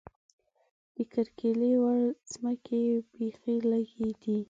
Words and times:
د 0.95 0.97
کرکیلې 1.13 1.71
وړ 1.81 1.99
ځمکې 2.33 2.77
یې 2.87 2.95
بېخې 3.15 3.55
لږې 3.71 4.09
دي. 4.21 4.37